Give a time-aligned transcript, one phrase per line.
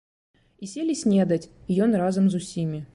[0.67, 1.41] І селі снедаць,
[1.71, 2.87] і ён разам з усімі.